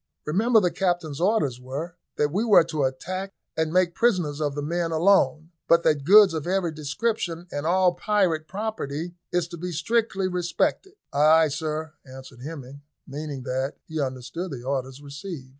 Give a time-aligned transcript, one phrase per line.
[0.25, 4.63] "Remember the captain's orders were, that we were to attack and make prisoners of the
[4.63, 9.71] men alone, but that goods of every description and all private property is to be
[9.71, 15.49] strictly respected." "Ay, ay, sir," answered Hemming, meaning that he understood the orders received.